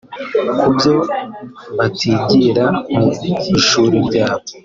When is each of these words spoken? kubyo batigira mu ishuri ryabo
kubyo 0.59 0.93
batigira 1.77 2.65
mu 2.97 3.07
ishuri 3.59 3.95
ryabo 4.07 4.45